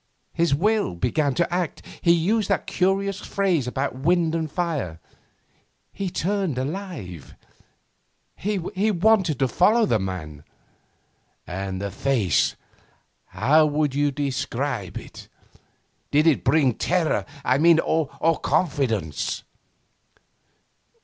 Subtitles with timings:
[0.33, 1.83] His will began to act.
[2.01, 4.99] He used that curious phrase about wind and fire.
[5.93, 7.35] He turned alive.
[8.35, 10.43] He wanted to follow the man'
[11.45, 12.55] 'And the face
[13.27, 15.27] how would you describe it?
[16.09, 18.09] Did it bring terror, I mean, or
[18.41, 19.43] confidence?